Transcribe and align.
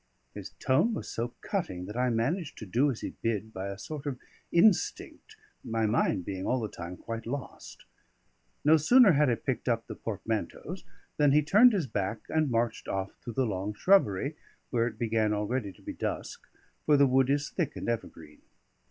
His 0.33 0.49
tone 0.57 0.95
was 0.95 1.07
so 1.07 1.35
cutting 1.41 1.85
that 1.85 1.95
I 1.95 2.09
managed 2.09 2.57
to 2.57 2.65
do 2.65 2.89
as 2.89 3.01
he 3.01 3.11
bid 3.21 3.53
by 3.53 3.67
a 3.67 3.77
sort 3.77 4.07
of 4.07 4.17
instinct, 4.51 5.35
my 5.63 5.85
mind 5.85 6.25
being 6.25 6.43
all 6.47 6.59
the 6.59 6.69
time 6.69 6.97
quite 6.97 7.27
lost. 7.27 7.85
No 8.65 8.77
sooner 8.77 9.11
had 9.11 9.29
I 9.29 9.35
picked 9.35 9.69
up 9.69 9.85
the 9.85 9.93
portmanteaus 9.93 10.85
than 11.17 11.33
he 11.33 11.43
turned 11.43 11.73
his 11.73 11.85
back 11.85 12.21
and 12.29 12.49
marched 12.49 12.87
off 12.87 13.11
through 13.23 13.33
the 13.33 13.45
long 13.45 13.75
shrubbery, 13.75 14.35
where 14.71 14.87
it 14.87 14.97
began 14.97 15.33
already 15.33 15.71
to 15.71 15.83
be 15.83 15.93
dusk, 15.93 16.47
for 16.87 16.97
the 16.97 17.05
wood 17.05 17.29
is 17.29 17.51
thick 17.51 17.75
and 17.75 17.87
evergreen. 17.87 18.41